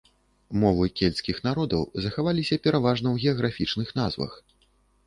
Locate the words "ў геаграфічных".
3.13-3.87